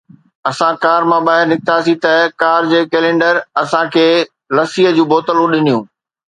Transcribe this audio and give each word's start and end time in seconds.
اسان 0.49 0.73
ڪار 0.83 1.01
مان 1.09 1.21
ٻاهر 1.27 1.43
نڪتاسين 1.51 1.97
ته 2.03 2.13
ڪار 2.41 2.61
جي 2.71 2.79
ڪئلينڊر 2.91 3.35
اسان 3.61 3.85
کي 3.93 4.07
لسي 4.55 4.81
جون 4.85 4.93
ٽي 4.97 5.03
بوتلون 5.11 5.47
ڏنيون. 5.55 5.81